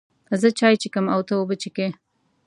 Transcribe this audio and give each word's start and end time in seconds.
زه 0.41 0.47
چای 0.59 0.75
څښم 0.81 1.05
او 1.13 1.21
ته 1.27 1.33
اوبه 1.39 1.55
څښې 1.61 1.87